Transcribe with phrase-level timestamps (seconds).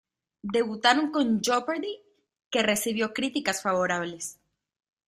[0.55, 1.99] Debutaron con "Jeopardy",
[2.49, 4.39] que recibió críticas favorables.